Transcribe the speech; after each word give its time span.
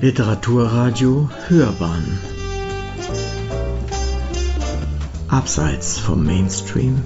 Literaturradio 0.00 1.28
Hörbahn 1.48 2.20
Abseits 5.26 5.98
vom 5.98 6.24
Mainstream 6.24 7.02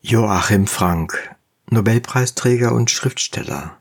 Joachim 0.00 0.66
Frank, 0.66 1.36
Nobelpreisträger 1.70 2.72
und 2.72 2.90
Schriftsteller. 2.90 3.78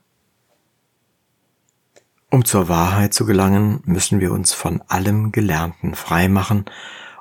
Um 2.30 2.46
zur 2.46 2.70
Wahrheit 2.70 3.16
zu 3.16 3.26
gelangen, 3.26 3.82
müssen 3.86 4.20
wir 4.20 4.32
uns 4.32 4.54
von 4.54 4.84
allem 4.90 5.32
Gelernten 5.32 5.96
freimachen 5.96 6.66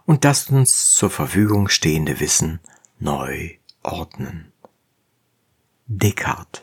und 0.04 0.26
das 0.26 0.50
uns 0.50 0.92
zur 0.92 1.08
Verfügung 1.08 1.70
stehende 1.70 2.20
Wissen 2.20 2.60
neu 2.98 3.52
ordnen. 3.82 4.51
Descartes. 5.86 6.62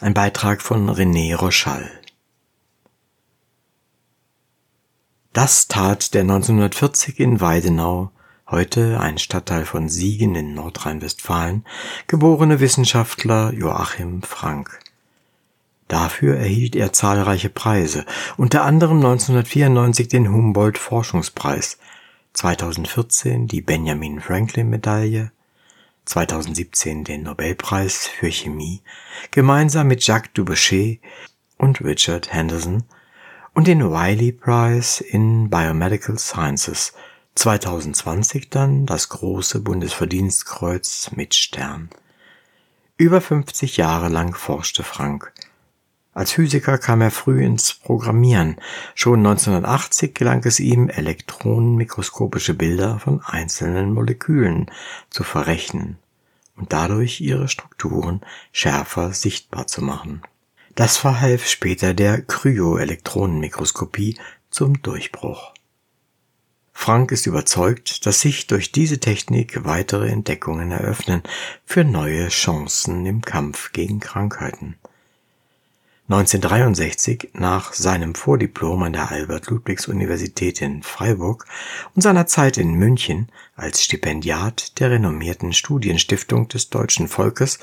Ein 0.00 0.14
Beitrag 0.14 0.60
von 0.60 0.90
René 0.90 1.36
Rochal. 1.36 1.88
Das 5.32 5.68
tat 5.68 6.12
der 6.12 6.22
1940 6.22 7.20
in 7.20 7.40
Weidenau, 7.40 8.10
heute 8.50 8.98
ein 8.98 9.18
Stadtteil 9.18 9.64
von 9.64 9.88
Siegen 9.88 10.34
in 10.34 10.54
Nordrhein-Westfalen, 10.54 11.64
geborene 12.08 12.58
Wissenschaftler 12.58 13.52
Joachim 13.52 14.22
Frank. 14.22 14.80
Dafür 15.86 16.36
erhielt 16.36 16.74
er 16.74 16.92
zahlreiche 16.92 17.48
Preise, 17.48 18.04
unter 18.36 18.64
anderem 18.64 18.96
1994 18.96 20.08
den 20.08 20.32
Humboldt 20.32 20.78
Forschungspreis, 20.78 21.78
2014 22.32 23.46
die 23.46 23.62
Benjamin 23.62 24.20
Franklin 24.20 24.68
Medaille, 24.68 25.30
2017 26.06 27.04
den 27.04 27.24
Nobelpreis 27.24 28.06
für 28.06 28.30
Chemie 28.30 28.82
gemeinsam 29.30 29.88
mit 29.88 30.06
Jacques 30.06 30.32
Dubochet 30.32 31.00
und 31.58 31.82
Richard 31.82 32.32
Henderson 32.32 32.84
und 33.54 33.66
den 33.66 33.82
Wiley 33.82 34.32
Prize 34.32 35.02
in 35.04 35.50
Biomedical 35.50 36.18
Sciences 36.18 36.94
2020 37.34 38.48
dann 38.50 38.86
das 38.86 39.08
große 39.10 39.60
Bundesverdienstkreuz 39.60 41.10
mit 41.14 41.34
Stern. 41.34 41.90
Über 42.96 43.20
50 43.20 43.76
Jahre 43.76 44.08
lang 44.08 44.34
forschte 44.34 44.82
Frank 44.82 45.32
als 46.16 46.32
Physiker 46.32 46.78
kam 46.78 47.02
er 47.02 47.10
früh 47.10 47.44
ins 47.44 47.74
Programmieren. 47.74 48.56
Schon 48.94 49.18
1980 49.18 50.14
gelang 50.14 50.42
es 50.46 50.60
ihm, 50.60 50.88
elektronenmikroskopische 50.88 52.54
Bilder 52.54 52.98
von 52.98 53.20
einzelnen 53.22 53.92
Molekülen 53.92 54.70
zu 55.10 55.24
verrechnen 55.24 55.98
und 56.56 56.72
dadurch 56.72 57.20
ihre 57.20 57.48
Strukturen 57.48 58.22
schärfer 58.50 59.12
sichtbar 59.12 59.66
zu 59.66 59.82
machen. 59.82 60.22
Das 60.74 60.96
verhalf 60.96 61.46
später 61.46 61.92
der 61.92 62.22
Kryoelektronenmikroskopie 62.22 64.16
zum 64.48 64.80
Durchbruch. 64.80 65.52
Frank 66.72 67.12
ist 67.12 67.26
überzeugt, 67.26 68.06
dass 68.06 68.20
sich 68.20 68.46
durch 68.46 68.72
diese 68.72 69.00
Technik 69.00 69.66
weitere 69.66 70.08
Entdeckungen 70.08 70.72
eröffnen 70.72 71.22
für 71.66 71.84
neue 71.84 72.28
Chancen 72.28 73.04
im 73.04 73.20
Kampf 73.20 73.72
gegen 73.72 74.00
Krankheiten. 74.00 74.76
1963 76.08 77.30
nach 77.32 77.72
seinem 77.72 78.14
Vordiplom 78.14 78.84
an 78.84 78.92
der 78.92 79.10
Albert-Ludwigs-Universität 79.10 80.62
in 80.62 80.84
Freiburg 80.84 81.46
und 81.96 82.02
seiner 82.02 82.28
Zeit 82.28 82.58
in 82.58 82.74
München 82.74 83.28
als 83.56 83.82
Stipendiat 83.82 84.78
der 84.78 84.92
renommierten 84.92 85.52
Studienstiftung 85.52 86.46
des 86.46 86.70
deutschen 86.70 87.08
Volkes 87.08 87.58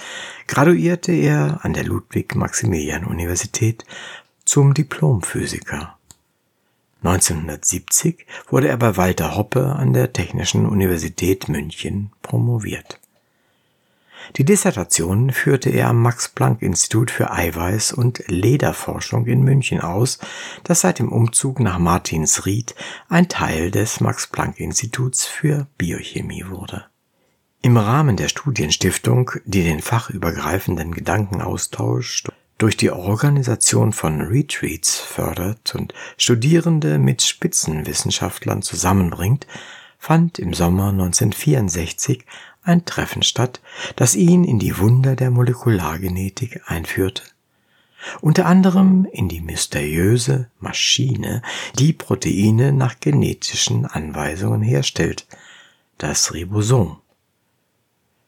graduierte 0.48 1.14
er 1.14 1.64
an 1.64 1.72
der 1.72 1.86
Ludwig-Maximilian-Universität 1.86 3.86
zum 4.44 4.74
Diplomphysiker. 4.74 5.98
1970 7.02 8.26
wurde 8.50 8.68
er 8.68 8.76
bei 8.76 8.98
Walter 8.98 9.38
Hoppe 9.38 9.68
an 9.68 9.94
der 9.94 10.12
Technischen 10.12 10.66
Universität 10.66 11.48
München 11.48 12.12
promoviert 12.22 13.00
die 14.38 14.45
Dissertation 14.45 15.31
führte 15.31 15.69
er 15.69 15.89
am 15.89 16.01
Max-Planck-Institut 16.01 17.11
für 17.11 17.31
Eiweiß- 17.31 17.94
und 17.94 18.23
Lederforschung 18.28 19.25
in 19.25 19.44
München 19.44 19.81
aus, 19.81 20.19
das 20.63 20.81
seit 20.81 21.00
dem 21.00 21.11
Umzug 21.11 21.59
nach 21.59 21.79
Martinsried 21.79 22.75
ein 23.09 23.29
Teil 23.29 23.72
des 23.72 24.00
Max-Planck-Instituts 24.00 25.25
für 25.25 25.67
Biochemie 25.78 26.45
wurde. 26.47 26.85
Im 27.61 27.78
Rahmen 27.78 28.17
der 28.17 28.28
Studienstiftung, 28.28 29.31
die 29.45 29.63
den 29.63 29.81
fachübergreifenden 29.81 30.94
Gedankenaustausch 30.94 32.25
durch 32.57 32.75
die 32.78 32.91
Organisation 32.91 33.94
von 33.94 34.22
Retreats 34.22 35.00
fördert 35.00 35.73
und 35.75 35.94
Studierende 36.17 36.97
mit 36.97 37.22
Spitzenwissenschaftlern 37.22 38.61
zusammenbringt, 38.61 39.47
fand 39.97 40.40
im 40.40 40.53
Sommer 40.53 40.90
1964 40.90 42.25
ein 42.63 42.85
Treffen 42.85 43.24
statt, 43.24 43.62
das 43.96 44.16
ihn 44.16 44.44
in 44.44 44.59
die 44.59 44.78
Wunder 44.78 45.16
der 45.16 45.31
Molekulargenetik 45.31 46.62
einführte. 46.66 47.24
Unter 48.22 48.46
anderem 48.46 49.07
in 49.12 49.29
die 49.29 49.41
mysteriöse 49.41 50.50
Maschine, 50.59 51.41
die 51.78 51.94
Proteine 51.94 52.73
nach 52.73 53.00
genetischen 53.00 53.85
Anweisungen 53.85 54.62
herstellt, 54.62 55.25
das 55.97 56.34
Ribosom. 56.34 56.97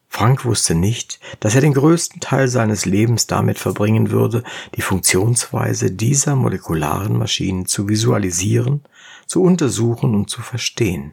Frank 0.08 0.46
wusste 0.46 0.76
nicht, 0.76 1.20
dass 1.42 1.56
er 1.56 1.62
den 1.62 1.74
größten 1.74 2.22
Teil 2.22 2.48
seines 2.48 2.86
Lebens 2.86 3.28
damit 3.28 3.60
verbringen 3.60 4.12
würde, 4.12 4.44
die 4.76 4.82
Funktionsweise 4.82 5.92
dieser 5.92 6.38
molekularen 6.38 7.18
Maschinen 7.18 7.66
zu 7.66 7.90
visualisieren, 7.90 8.86
zu 9.26 9.44
untersuchen 9.44 10.16
und 10.16 10.30
zu 10.30 10.42
verstehen. 10.42 11.12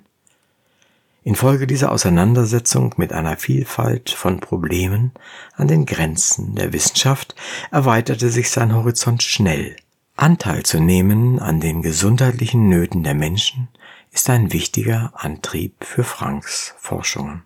Infolge 1.25 1.69
dieser 1.69 1.93
Auseinandersetzung 1.93 2.94
mit 2.97 3.12
einer 3.12 3.37
Vielfalt 3.37 4.10
von 4.10 4.41
Problemen 4.41 5.12
an 5.55 5.69
den 5.69 5.87
Grenzen 5.87 6.56
der 6.56 6.72
Wissenschaft 6.72 7.37
erweiterte 7.71 8.31
sich 8.31 8.50
sein 8.50 8.75
Horizont 8.75 9.22
schnell. 9.22 9.77
Anteil 10.16 10.65
zu 10.65 10.81
nehmen 10.81 11.38
an 11.38 11.61
den 11.61 11.82
gesundheitlichen 11.82 12.69
Nöten 12.69 13.05
der 13.05 13.15
Menschen 13.15 13.69
ist 14.11 14.28
ein 14.31 14.53
wichtiger 14.53 15.12
Antrieb 15.15 15.84
für 15.84 16.05
Franks 16.05 16.75
Forschungen. 16.78 17.43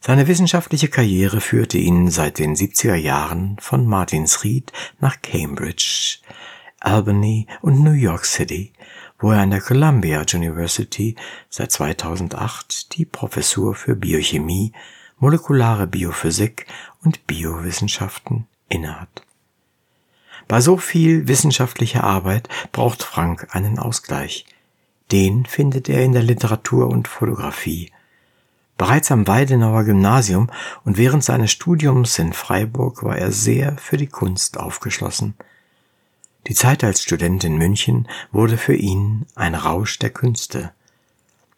Seine 0.00 0.26
wissenschaftliche 0.26 0.88
Karriere 0.88 1.40
führte 1.40 1.78
ihn 1.78 2.10
seit 2.10 2.38
den 2.38 2.56
70er 2.56 2.94
Jahren 2.94 3.56
von 3.60 3.86
Martinsried 3.86 4.72
nach 4.98 5.20
Cambridge, 5.22 6.18
Albany 6.80 7.46
und 7.60 7.82
New 7.82 7.92
York 7.92 8.24
City 8.24 8.72
wo 9.20 9.30
er 9.32 9.40
an 9.40 9.50
der 9.50 9.60
Columbia 9.60 10.24
University 10.34 11.14
seit 11.48 11.70
2008 11.70 12.96
die 12.96 13.04
Professur 13.04 13.74
für 13.74 13.94
Biochemie, 13.94 14.72
molekulare 15.18 15.86
Biophysik 15.86 16.66
und 17.04 17.26
Biowissenschaften 17.26 18.46
innehat. 18.68 19.22
Bei 20.48 20.60
so 20.60 20.78
viel 20.78 21.28
wissenschaftlicher 21.28 22.02
Arbeit 22.02 22.48
braucht 22.72 23.02
Frank 23.02 23.48
einen 23.50 23.78
Ausgleich. 23.78 24.46
Den 25.12 25.44
findet 25.44 25.88
er 25.88 26.02
in 26.02 26.12
der 26.12 26.22
Literatur 26.22 26.88
und 26.88 27.06
Fotografie. 27.06 27.92
Bereits 28.78 29.12
am 29.12 29.28
Weidenauer 29.28 29.84
Gymnasium 29.84 30.50
und 30.84 30.96
während 30.96 31.22
seines 31.22 31.50
Studiums 31.50 32.18
in 32.18 32.32
Freiburg 32.32 33.04
war 33.04 33.18
er 33.18 33.30
sehr 33.30 33.76
für 33.76 33.98
die 33.98 34.08
Kunst 34.08 34.58
aufgeschlossen– 34.58 35.34
die 36.46 36.54
Zeit 36.54 36.84
als 36.84 37.02
Student 37.02 37.44
in 37.44 37.56
München 37.56 38.08
wurde 38.32 38.56
für 38.56 38.74
ihn 38.74 39.26
ein 39.34 39.54
Rausch 39.54 39.98
der 39.98 40.10
Künste. 40.10 40.72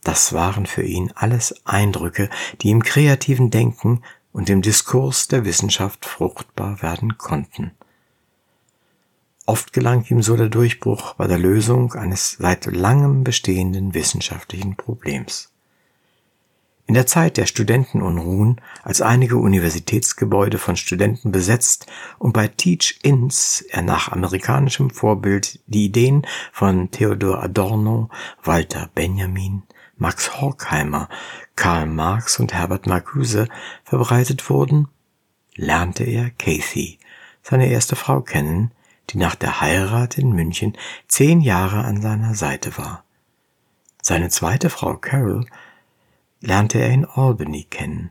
Das 0.03 0.33
waren 0.33 0.67
für 0.67 0.83
ihn 0.83 1.13
alles 1.15 1.55
Eindrücke, 1.65 2.29
die 2.61 2.71
im 2.71 2.83
kreativen 2.83 3.51
Denken 3.51 4.03
und 4.33 4.51
im 4.51 4.63
Diskurs 4.63 5.29
der 5.29 5.45
Wissenschaft 5.45 6.05
fruchtbar 6.05 6.83
werden 6.83 7.19
konnten. 7.19 7.73
Oft 9.47 9.73
gelang 9.73 10.05
ihm 10.09 10.23
so 10.23 10.37
der 10.37 10.49
Durchbruch 10.49 11.15
bei 11.15 11.27
der 11.27 11.39
Lösung 11.39 11.93
eines 11.95 12.33
seit 12.33 12.67
langem 12.67 13.25
bestehenden 13.25 13.95
wissenschaftlichen 13.95 14.77
Problems. 14.77 15.52
In 16.93 16.95
der 16.95 17.07
Zeit 17.07 17.39
der 17.39 17.47
Studentenunruhen, 17.47 18.61
als 18.83 19.01
einige 19.01 19.39
Universitätsgebäude 19.39 20.59
von 20.59 20.77
Studenten 20.77 21.33
besetzt 21.33 21.87
und 22.19 22.35
bei 22.35 22.49
Teach-Ins 22.49 23.63
er 23.63 23.81
nach 23.81 24.13
amerikanischem 24.13 24.91
Vorbild 24.91 25.61
die 25.67 25.87
Ideen 25.87 26.27
von 26.53 26.91
Theodor 26.91 27.43
Adorno, 27.43 28.11
Walter 28.45 28.91
Benjamin, 28.95 29.63
Max 29.97 30.39
Horkheimer, 30.39 31.09
Karl 31.57 31.87
Marx 31.87 32.39
und 32.39 32.53
Herbert 32.53 32.87
Marcuse 32.87 33.49
verbreitet 33.85 34.51
wurden, 34.51 34.89
lernte 35.55 36.05
er 36.05 36.29
Cathy, 36.29 36.99
seine 37.43 37.71
erste 37.71 37.97
Frau 37.97 38.21
kennen, 38.21 38.71
die 39.09 39.17
nach 39.17 39.35
der 39.35 39.63
Heirat 39.63 40.19
in 40.19 40.33
München 40.33 40.77
zehn 41.09 41.41
Jahre 41.41 41.85
an 41.85 42.03
seiner 42.03 42.35
Seite 42.35 42.77
war. 42.77 43.03
Seine 44.03 44.29
zweite 44.29 44.69
Frau 44.69 44.99
Carol 44.99 45.47
lernte 46.43 46.79
er 46.79 46.91
in 46.91 47.07
Albany 47.07 47.65
kennen. 47.71 48.11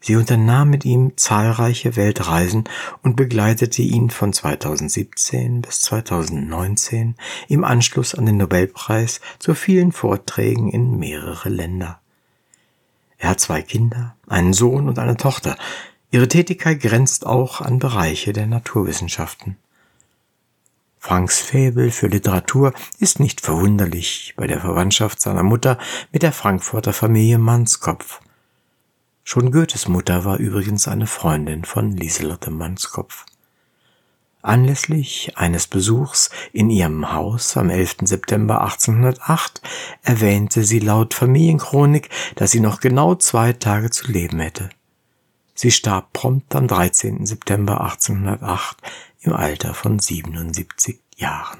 Sie 0.00 0.16
unternahm 0.16 0.68
mit 0.68 0.84
ihm 0.84 1.16
zahlreiche 1.16 1.96
Weltreisen 1.96 2.64
und 3.02 3.16
begleitete 3.16 3.80
ihn 3.80 4.10
von 4.10 4.34
2017 4.34 5.62
bis 5.62 5.80
2019 5.80 7.14
im 7.48 7.64
Anschluss 7.64 8.14
an 8.14 8.26
den 8.26 8.36
Nobelpreis 8.36 9.22
zu 9.38 9.54
vielen 9.54 9.92
Vorträgen 9.92 10.70
in 10.70 10.98
mehrere 10.98 11.48
Länder. 11.48 12.00
Er 13.16 13.30
hat 13.30 13.40
zwei 13.40 13.62
Kinder, 13.62 14.14
einen 14.26 14.52
Sohn 14.52 14.88
und 14.88 14.98
eine 14.98 15.16
Tochter. 15.16 15.56
Ihre 16.10 16.28
Tätigkeit 16.28 16.80
grenzt 16.80 17.24
auch 17.24 17.62
an 17.62 17.78
Bereiche 17.78 18.34
der 18.34 18.46
Naturwissenschaften. 18.46 19.56
Franks 21.06 21.42
Faible 21.42 21.90
für 21.90 22.06
Literatur 22.06 22.72
ist 22.98 23.20
nicht 23.20 23.42
verwunderlich 23.42 24.32
bei 24.38 24.46
der 24.46 24.58
Verwandtschaft 24.58 25.20
seiner 25.20 25.42
Mutter 25.42 25.76
mit 26.12 26.22
der 26.22 26.32
Frankfurter 26.32 26.94
Familie 26.94 27.36
Mannskopf. 27.36 28.22
Schon 29.22 29.52
Goethes 29.52 29.86
Mutter 29.86 30.24
war 30.24 30.38
übrigens 30.38 30.88
eine 30.88 31.06
Freundin 31.06 31.66
von 31.66 31.92
Lieselotte 31.92 32.50
Mannskopf. 32.50 33.26
Anlässlich 34.40 35.32
eines 35.36 35.66
Besuchs 35.66 36.30
in 36.54 36.70
ihrem 36.70 37.12
Haus 37.12 37.58
am 37.58 37.68
11. 37.68 37.96
September 38.04 38.62
1808 38.62 39.60
erwähnte 40.04 40.64
sie 40.64 40.78
laut 40.78 41.12
Familienchronik, 41.12 42.08
dass 42.36 42.50
sie 42.50 42.60
noch 42.60 42.80
genau 42.80 43.14
zwei 43.14 43.52
Tage 43.52 43.90
zu 43.90 44.10
leben 44.10 44.40
hätte. 44.40 44.70
Sie 45.54 45.70
starb 45.70 46.12
prompt 46.12 46.54
am 46.56 46.66
13. 46.66 47.26
September 47.26 47.82
1808 47.82 48.78
im 49.24 49.32
Alter 49.32 49.74
von 49.74 49.98
77 49.98 51.00
Jahren. 51.16 51.58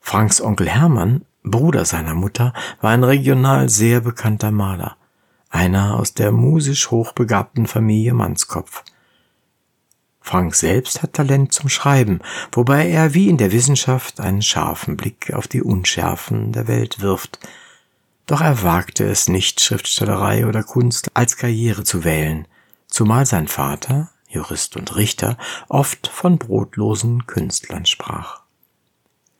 Franks 0.00 0.40
Onkel 0.40 0.68
Hermann, 0.68 1.24
Bruder 1.42 1.84
seiner 1.84 2.14
Mutter, 2.14 2.52
war 2.80 2.90
ein 2.90 3.04
regional 3.04 3.68
sehr 3.68 4.00
bekannter 4.00 4.50
Maler 4.50 4.96
einer 5.50 5.98
aus 5.98 6.14
der 6.14 6.32
musisch 6.32 6.90
hochbegabten 6.90 7.66
Familie 7.66 8.14
Mannskopf. 8.14 8.84
Frank 10.20 10.54
selbst 10.54 11.02
hat 11.02 11.14
Talent 11.14 11.54
zum 11.54 11.70
Schreiben, 11.70 12.20
wobei 12.52 12.88
er 12.88 13.14
wie 13.14 13.28
in 13.28 13.38
der 13.38 13.52
Wissenschaft 13.52 14.20
einen 14.20 14.42
scharfen 14.42 14.96
Blick 14.96 15.32
auf 15.32 15.48
die 15.48 15.62
Unschärfen 15.62 16.52
der 16.52 16.68
Welt 16.68 17.00
wirft. 17.00 17.38
Doch 18.26 18.42
er 18.42 18.62
wagte 18.62 19.04
es 19.04 19.28
nicht, 19.28 19.60
Schriftstellerei 19.60 20.46
oder 20.46 20.62
Kunst 20.62 21.10
als 21.14 21.38
Karriere 21.38 21.82
zu 21.84 22.04
wählen, 22.04 22.46
zumal 22.88 23.24
sein 23.24 23.48
Vater, 23.48 24.10
Jurist 24.28 24.76
und 24.76 24.96
Richter, 24.96 25.36
oft 25.68 26.08
von 26.08 26.38
brotlosen 26.38 27.26
Künstlern 27.26 27.86
sprach. 27.86 28.42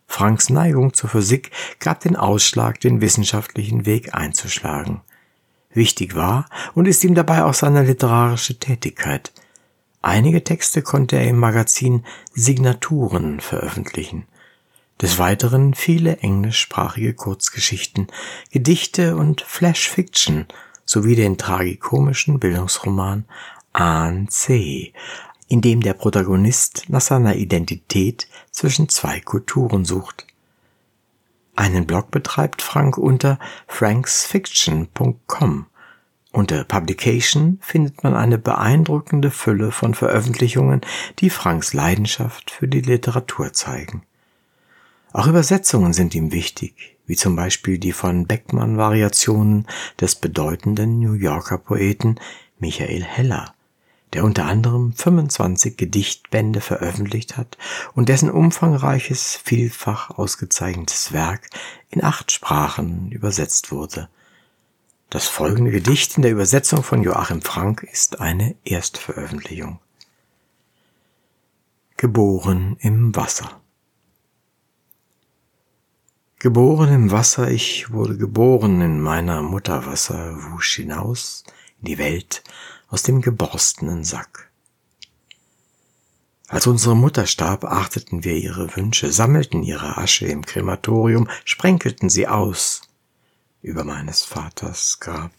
Franks 0.06 0.49
Neigung 0.49 0.94
zur 0.94 1.11
Physik 1.11 1.50
gab 1.79 2.00
den 2.00 2.17
Ausschlag, 2.17 2.81
den 2.81 3.00
wissenschaftlichen 3.00 3.87
Weg 3.87 4.14
einzuschlagen 4.14 5.02
wichtig 5.79 6.14
war 6.14 6.46
und 6.75 6.87
ist 6.87 7.05
ihm 7.05 7.14
dabei 7.14 7.44
auch 7.44 7.55
seine 7.55 7.82
literarische 7.82 8.58
Tätigkeit. 8.58 9.32
Einige 10.02 10.44
Texte 10.44 10.82
konnte 10.82 11.17
er 11.17 11.29
im 11.29 11.38
Magazin 11.38 12.05
Signaturen 12.32 13.40
veröffentlichen. 13.40 14.26
Des 15.00 15.19
Weiteren 15.19 15.75
viele 15.75 16.19
englischsprachige 16.19 17.14
Kurzgeschichten, 17.14 18.08
Gedichte 18.50 19.17
und 19.17 19.40
Flash 19.40 19.88
Fiction 19.88 20.46
sowie 20.85 21.14
den 21.14 21.38
tragikomischen 21.38 22.40
Bildungsroman 22.40 23.25
An 23.79 24.29
C, 24.29 24.93
in 25.47 25.61
dem 25.61 25.83
der 25.83 25.93
Protagonist 25.93 26.87
nach 26.89 27.01
seiner 27.01 27.37
Identität 27.37 28.27
zwischen 28.51 28.89
zwei 28.89 29.21
Kulturen 29.21 29.85
sucht. 29.85 30.27
Einen 31.55 31.87
Blog 31.87 32.11
betreibt 32.11 32.61
Frank 32.61 32.99
unter 32.99 33.39
franksfiction.com. 33.69 35.67
Unter 36.33 36.65
Publication 36.65 37.61
findet 37.63 38.03
man 38.03 38.17
eine 38.17 38.37
beeindruckende 38.39 39.31
Fülle 39.31 39.71
von 39.71 39.95
Veröffentlichungen, 39.95 40.81
die 41.21 41.31
Franks 41.31 41.73
Leidenschaft 41.73 42.51
für 42.51 42.67
die 42.67 42.81
Literatur 42.81 43.53
zeigen. 43.53 44.03
Auch 45.13 45.29
Übersetzungen 45.29 45.93
sind 45.93 46.17
ihm 46.17 46.33
wichtig, 46.33 46.97
wie 47.07 47.15
zum 47.15 47.37
Beispiel 47.37 47.79
die 47.79 47.93
von 47.93 48.27
Beckmann 48.27 48.77
Variationen 48.77 49.69
des 50.01 50.17
bedeutenden 50.17 50.99
New 50.99 51.13
Yorker 51.13 51.59
Poeten 51.59 52.19
Michael 52.59 53.05
Heller 53.05 53.55
der 54.13 54.25
unter 54.25 54.47
anderem 54.47 54.93
25 54.93 55.77
Gedichtbände 55.77 56.61
veröffentlicht 56.61 57.37
hat 57.37 57.59
und 57.95 58.09
dessen 58.09 58.31
umfangreiches, 58.31 59.39
vielfach 59.43 60.11
ausgezeichnetes 60.11 61.13
Werk 61.13 61.49
in 61.91 62.03
acht 62.03 62.33
Sprachen 62.33 63.11
übersetzt 63.13 63.71
wurde. 63.71 64.09
Das 65.11 65.27
folgende 65.27 65.71
Gedicht 65.71 66.17
in 66.17 66.23
der 66.23 66.33
Übersetzung 66.33 66.83
von 66.83 67.03
Joachim 67.03 67.41
Frank 67.43 67.83
ist 67.83 68.21
eine 68.21 68.55
Erstveröffentlichung. 68.65 69.81
Geboren 71.97 72.77
im 72.81 73.17
Wasser. 73.17 73.61
Geboren 76.39 76.93
im 76.93 77.11
Wasser, 77.11 77.51
ich 77.51 77.91
wurde 77.91 78.17
geboren 78.17 78.81
in 78.81 79.01
meiner 79.01 79.43
Mutterwasser, 79.43 80.37
wusch 80.53 80.77
hinaus 80.77 81.43
in 81.81 81.87
die 81.87 81.99
Welt 81.99 82.45
aus 82.88 83.02
dem 83.02 83.20
geborstenen 83.20 84.05
Sack. 84.05 84.50
Als 86.49 86.67
unsere 86.67 86.96
Mutter 86.96 87.26
starb, 87.26 87.64
achteten 87.64 88.25
wir 88.25 88.35
ihre 88.35 88.75
Wünsche, 88.75 89.12
sammelten 89.12 89.62
ihre 89.62 89.99
Asche 89.99 90.26
im 90.26 90.44
Krematorium, 90.44 91.29
sprenkelten 91.44 92.08
sie 92.08 92.26
aus 92.26 92.82
über 93.61 93.85
meines 93.85 94.25
Vaters 94.25 94.99
Grab. 95.00 95.32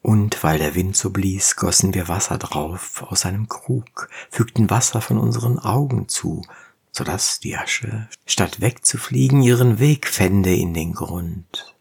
Und 0.00 0.42
weil 0.42 0.58
der 0.58 0.74
Wind 0.74 0.96
so 0.96 1.10
blies, 1.10 1.54
gossen 1.54 1.94
wir 1.94 2.08
Wasser 2.08 2.36
drauf 2.38 3.04
aus 3.04 3.24
einem 3.24 3.48
Krug, 3.48 4.08
fügten 4.28 4.68
Wasser 4.70 5.00
von 5.00 5.18
unseren 5.18 5.60
Augen 5.60 6.08
zu, 6.08 6.44
so 6.90 7.04
dass 7.04 7.38
die 7.38 7.56
Asche, 7.56 8.08
statt 8.26 8.60
wegzufliegen, 8.60 9.42
ihren 9.42 9.78
Weg 9.78 10.08
fände 10.08 10.52
in 10.52 10.74
den 10.74 10.94
Grund. 10.94 11.76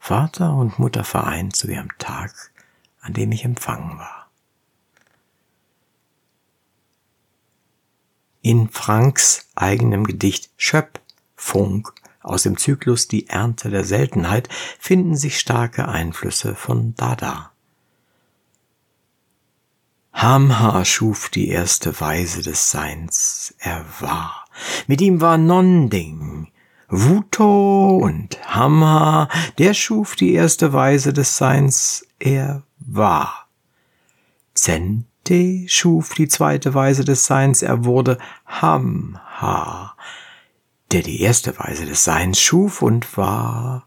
Vater 0.00 0.54
und 0.54 0.80
Mutter 0.80 1.04
vereint 1.04 1.62
wie 1.68 1.76
am 1.76 1.96
Tag, 1.98 2.51
an 3.02 3.12
dem 3.12 3.30
ich 3.32 3.44
empfangen 3.44 3.98
war. 3.98 4.30
In 8.40 8.68
Franks 8.70 9.48
eigenem 9.54 10.04
Gedicht 10.04 10.50
Schöpfung 10.56 11.88
aus 12.22 12.44
dem 12.44 12.56
Zyklus 12.56 13.06
Die 13.08 13.28
Ernte 13.28 13.70
der 13.70 13.84
Seltenheit 13.84 14.48
finden 14.78 15.16
sich 15.16 15.38
starke 15.38 15.86
Einflüsse 15.86 16.54
von 16.54 16.94
Dada. 16.94 17.52
Hamha 20.12 20.84
schuf 20.84 21.28
die 21.30 21.48
erste 21.48 22.00
Weise 22.00 22.42
des 22.42 22.70
Seins, 22.70 23.54
er 23.58 23.84
war. 24.00 24.44
Mit 24.86 25.00
ihm 25.00 25.20
war 25.20 25.38
Nonding, 25.38 26.48
Wuto 26.88 27.96
und 27.96 28.38
Hamha, 28.54 29.28
der 29.58 29.74
schuf 29.74 30.14
die 30.14 30.34
erste 30.34 30.72
Weise 30.72 31.12
des 31.12 31.36
Seins, 31.36 32.06
er 32.22 32.62
war. 32.78 33.48
Zente 34.54 35.66
schuf 35.66 36.14
die 36.14 36.28
zweite 36.28 36.74
Weise 36.74 37.04
des 37.04 37.26
Seins, 37.26 37.62
er 37.62 37.84
wurde 37.84 38.18
Hamha, 38.46 39.96
der 40.92 41.02
die 41.02 41.20
erste 41.20 41.58
Weise 41.58 41.86
des 41.86 42.04
Seins 42.04 42.40
schuf 42.40 42.82
und 42.82 43.16
war. 43.16 43.86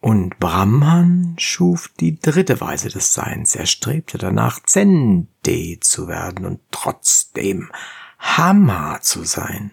Und 0.00 0.38
Brahman 0.38 1.34
schuf 1.38 1.88
die 1.98 2.20
dritte 2.20 2.60
Weise 2.60 2.90
des 2.90 3.14
Seins. 3.14 3.56
Er 3.56 3.64
strebte 3.64 4.18
danach, 4.18 4.60
Zende 4.62 5.80
zu 5.80 6.08
werden 6.08 6.44
und 6.44 6.60
trotzdem 6.70 7.70
Hamma 8.18 9.00
zu 9.00 9.24
sein. 9.24 9.70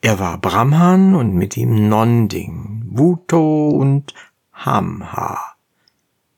Er 0.00 0.18
war 0.18 0.38
Brahman 0.38 1.14
und 1.14 1.34
mit 1.34 1.56
ihm 1.56 1.88
Nonding, 1.88 2.82
Wuto 2.90 3.68
und 3.68 4.12
Hamha. 4.52 5.51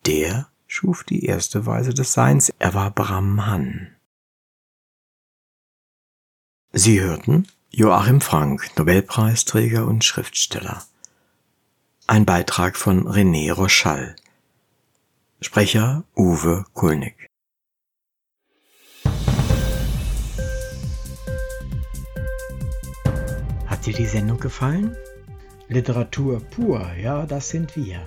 Der 0.06 0.49
schuf 0.66 1.02
die 1.04 1.25
erste 1.25 1.64
Weise 1.64 1.94
des 1.94 2.12
Seins. 2.12 2.52
Er 2.58 2.75
war 2.75 2.90
Brahman. 2.90 3.96
Sie 6.73 7.00
hörten 7.00 7.46
Joachim 7.70 8.20
Frank, 8.20 8.76
Nobelpreisträger 8.76 9.87
und 9.87 10.04
Schriftsteller. 10.04 10.84
Ein 12.06 12.26
Beitrag 12.26 12.76
von 12.76 13.08
René 13.08 13.50
Rochal. 13.52 14.14
Sprecher 15.40 16.04
Uwe 16.14 16.66
Kulnig. 16.75 17.30
Hat 23.66 23.87
dir 23.87 23.94
die 23.94 24.06
Sendung 24.06 24.38
gefallen? 24.38 24.94
Literatur 25.68 26.40
pur, 26.40 26.92
ja, 26.94 27.25
das 27.25 27.49
sind 27.49 27.75
wir. 27.75 28.06